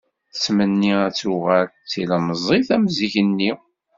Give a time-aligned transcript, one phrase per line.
[0.31, 3.51] Tettmenni ad tuɣal, d tilemẓit am zik-nni.